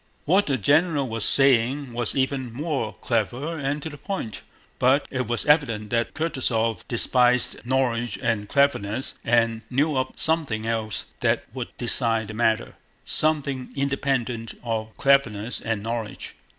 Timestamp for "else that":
10.65-11.43